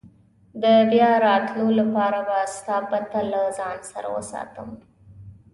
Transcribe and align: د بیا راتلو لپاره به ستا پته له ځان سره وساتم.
د 0.63 0.65
بیا 0.91 1.11
راتلو 1.25 1.67
لپاره 1.79 2.19
به 2.27 2.37
ستا 2.55 2.77
پته 2.89 3.21
له 3.31 3.41
ځان 3.57 3.79
سره 3.91 4.07
وساتم. 4.15 4.69